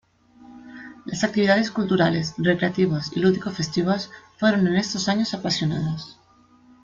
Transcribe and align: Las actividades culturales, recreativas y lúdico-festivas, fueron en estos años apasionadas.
Las 1.05 1.23
actividades 1.23 1.69
culturales, 1.69 2.33
recreativas 2.39 3.15
y 3.15 3.19
lúdico-festivas, 3.19 4.09
fueron 4.37 4.65
en 4.65 4.77
estos 4.77 5.07
años 5.07 5.35
apasionadas. 5.35 6.17